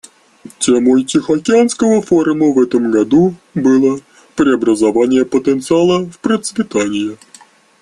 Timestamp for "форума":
2.01-2.47